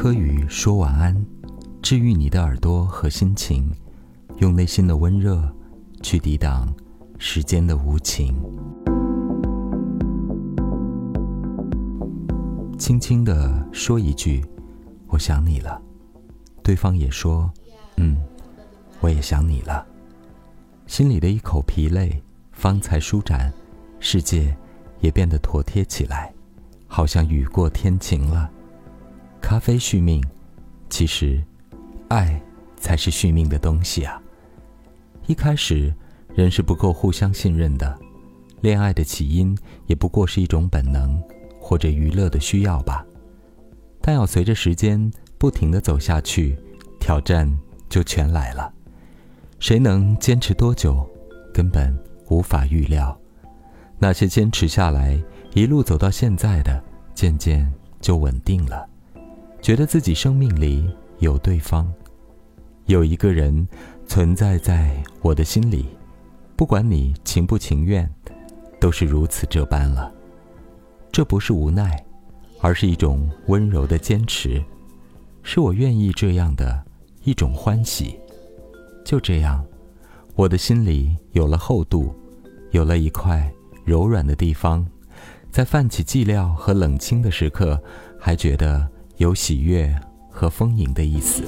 [0.00, 1.26] 柯宇说晚安，
[1.82, 3.68] 治愈你的耳朵和心情，
[4.36, 5.42] 用内心的温热
[6.02, 6.72] 去抵挡
[7.18, 8.32] 时间的无情。
[12.78, 14.46] 轻轻的说一句
[15.10, 15.82] “我想你了”，
[16.62, 17.52] 对方也说
[17.98, 18.16] “嗯，
[19.00, 19.84] 我也想你了”，
[20.86, 22.22] 心里的一口疲累
[22.52, 23.52] 方才舒展，
[23.98, 24.56] 世界
[25.00, 26.32] 也变得妥帖起来，
[26.86, 28.48] 好像雨过天晴了。
[29.40, 30.22] 咖啡续命，
[30.90, 31.42] 其实，
[32.08, 32.40] 爱
[32.76, 34.20] 才是续命的东西啊。
[35.26, 35.92] 一开始，
[36.34, 37.98] 人是不够互相信任的，
[38.60, 39.56] 恋爱的起因
[39.86, 41.22] 也不过是一种本能
[41.60, 43.04] 或者娱乐的需要吧。
[44.00, 46.56] 但要随着时间不停的走下去，
[46.98, 47.50] 挑战
[47.88, 48.72] 就全来了。
[49.58, 51.06] 谁能坚持多久，
[51.52, 51.94] 根本
[52.28, 53.18] 无法预料。
[53.98, 55.20] 那些坚持下来，
[55.52, 56.82] 一路走到现在的，
[57.14, 57.70] 渐渐
[58.00, 58.87] 就稳定了。
[59.60, 61.92] 觉得自己生命里有对方，
[62.86, 63.66] 有一个人
[64.06, 65.86] 存在在我的心里，
[66.56, 68.08] 不管你情不情愿，
[68.80, 70.10] 都是如此这般了。
[71.12, 72.02] 这不是无奈，
[72.60, 74.62] 而是一种温柔的坚持，
[75.42, 76.82] 是我愿意这样的
[77.24, 78.18] 一种欢喜。
[79.04, 79.62] 就这样，
[80.34, 82.14] 我的心里有了厚度，
[82.70, 83.52] 有了一块
[83.84, 84.86] 柔软的地方，
[85.50, 87.78] 在泛起寂寥和冷清的时刻，
[88.18, 88.88] 还觉得。
[89.18, 89.92] 有喜悦
[90.30, 91.42] 和丰盈的意思。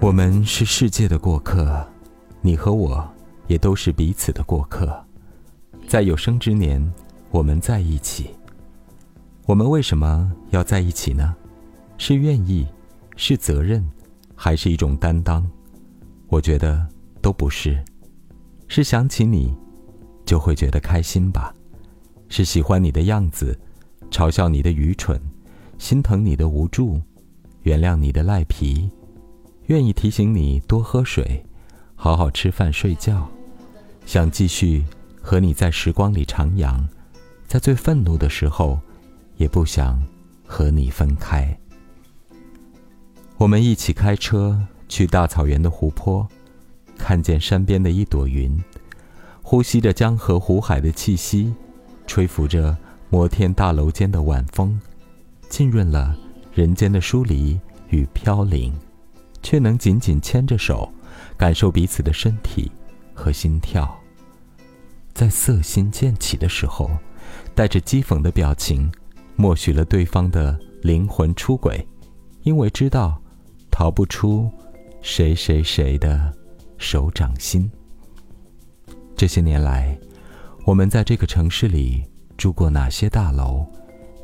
[0.00, 1.84] 我们是世界的过客，
[2.40, 3.04] 你和我
[3.48, 5.04] 也都是彼此的过客。
[5.88, 6.80] 在有生之年，
[7.32, 8.30] 我们在一起。
[9.46, 11.34] 我们为什么要在一起呢？
[11.98, 12.64] 是愿意，
[13.16, 13.84] 是责任，
[14.36, 15.44] 还是一种担当？
[16.28, 16.86] 我觉得
[17.20, 17.82] 都不是。
[18.68, 19.52] 是想起你，
[20.24, 21.52] 就会觉得开心吧？
[22.28, 23.58] 是喜欢你的样子。
[24.12, 25.18] 嘲笑你的愚蠢，
[25.78, 27.00] 心疼你的无助，
[27.62, 28.90] 原谅你的赖皮，
[29.68, 31.42] 愿意提醒你多喝水，
[31.94, 33.26] 好好吃饭睡觉，
[34.04, 34.84] 想继续
[35.20, 36.86] 和你在时光里徜徉，
[37.46, 38.78] 在最愤怒的时候，
[39.38, 39.98] 也不想
[40.44, 41.58] 和你分开。
[43.38, 46.28] 我们一起开车去大草原的湖泊，
[46.98, 48.62] 看见山边的一朵云，
[49.40, 51.54] 呼吸着江河湖海的气息，
[52.06, 52.76] 吹拂着。
[53.12, 54.80] 摩天大楼间的晚风，
[55.50, 56.16] 浸润了
[56.50, 58.74] 人间的疏离与飘零，
[59.42, 60.90] 却能紧紧牵着手，
[61.36, 62.72] 感受彼此的身体
[63.12, 63.94] 和心跳。
[65.12, 66.90] 在色心渐起的时候，
[67.54, 68.90] 带着讥讽的表情，
[69.36, 71.86] 默许了对方的灵魂出轨，
[72.44, 73.20] 因为知道
[73.70, 74.50] 逃不出
[75.02, 76.32] 谁谁谁的
[76.78, 77.70] 手掌心。
[79.14, 79.98] 这些年来，
[80.64, 82.02] 我们在这个城市里。
[82.42, 83.64] 住过哪些大楼，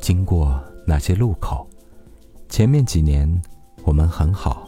[0.00, 1.64] 经过哪些路口？
[2.48, 3.40] 前面几年
[3.84, 4.66] 我们很好，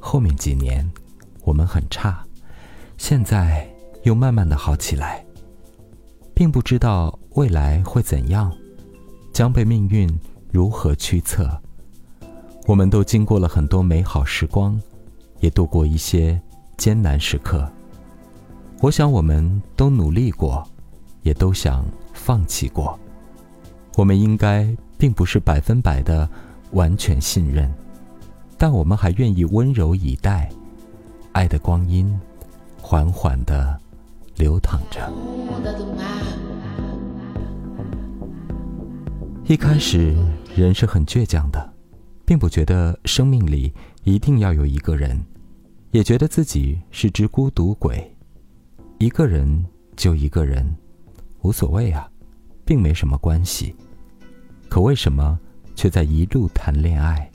[0.00, 0.84] 后面几年
[1.44, 2.26] 我们很差，
[2.98, 3.64] 现在
[4.02, 5.24] 又慢慢的好起来。
[6.34, 8.52] 并不知道未来会怎样，
[9.32, 10.12] 将被命运
[10.50, 11.48] 如何驱策。
[12.66, 14.76] 我们都经过了很多美好时光，
[15.38, 16.42] 也度过一些
[16.76, 17.70] 艰难时刻。
[18.80, 20.68] 我想我们都努力过，
[21.22, 21.84] 也都想。
[22.22, 22.98] 放弃过，
[23.96, 26.28] 我们应该并不是百分百的
[26.72, 27.72] 完全信任，
[28.58, 30.50] 但我们还愿意温柔以待，
[31.32, 32.14] 爱的光阴
[32.78, 33.80] 缓缓的
[34.36, 35.10] 流淌着。
[39.46, 40.14] 一开始，
[40.54, 41.72] 人是很倔强的，
[42.26, 43.72] 并不觉得生命里
[44.04, 45.18] 一定要有一个人，
[45.90, 48.14] 也觉得自己是只孤独鬼，
[48.98, 49.64] 一个人
[49.96, 50.76] 就一个人。
[51.42, 52.08] 无所谓啊，
[52.64, 53.74] 并没什么关系。
[54.68, 55.38] 可为什么
[55.74, 57.30] 却在一路谈恋爱？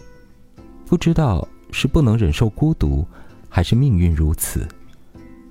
[0.85, 3.05] 不知道是不能忍受孤独，
[3.49, 4.67] 还是命运如此，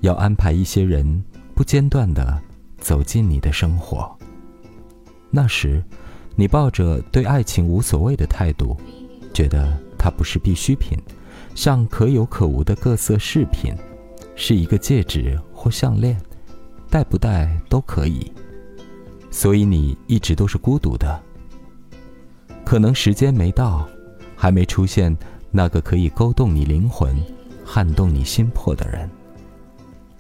[0.01, 1.23] 要安排一些人
[1.55, 2.41] 不间断的
[2.79, 4.17] 走进你的生活。
[5.31, 5.83] 那时，
[6.37, 8.77] 你抱着对爱情无所谓的态度，
[9.33, 10.97] 觉得它不是必需品，
[11.55, 13.75] 像可有可无的各色饰品，
[14.37, 16.17] 是一个戒指或项链，
[16.89, 18.33] 戴不戴都可以。
[19.35, 21.21] 所以你一直都是孤独的。
[22.65, 23.85] 可能时间没到，
[24.37, 25.15] 还没出现
[25.51, 27.21] 那个可以勾动你灵魂、
[27.65, 29.11] 撼动你心魄的人。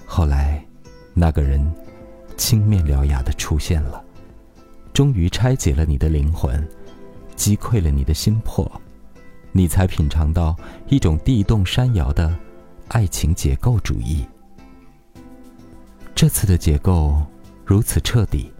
[0.05, 0.66] 后来，
[1.14, 1.64] 那个人
[2.37, 4.02] 青面獠牙的出现了，
[4.93, 6.69] 终于拆解了你的灵魂，
[7.37, 8.69] 击溃了你的心魄，
[9.52, 10.56] 你才品尝到
[10.88, 12.37] 一种地动山摇的
[12.88, 14.26] 爱情解构主义。
[16.16, 17.25] 这次的解构
[17.64, 18.50] 如此彻底。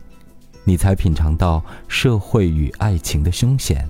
[0.65, 3.89] 你才品尝到社会与爱情的凶险，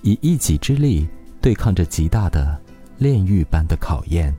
[0.00, 1.06] 以一己之力
[1.40, 2.58] 对抗着极大的
[2.98, 4.34] 炼狱般的考验，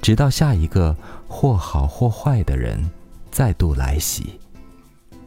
[0.00, 0.94] 直到下一个
[1.26, 2.90] 或好或坏的人
[3.30, 4.38] 再度来袭。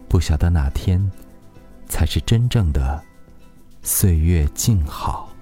[0.08, 1.12] 不晓得哪天，
[1.88, 3.04] 才是真正的
[3.82, 5.35] 岁月静好。